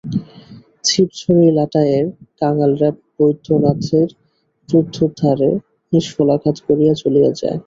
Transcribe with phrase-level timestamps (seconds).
[0.83, 2.05] ছিপ ছড়ি লাটাইয়ের
[2.39, 4.09] কাঙালরা বৈদ্যনাথের
[4.69, 5.49] রুদ্ধদ্বারে
[5.93, 7.59] নিষ্ফল আঘাত করিয়া চলিয়া যায়।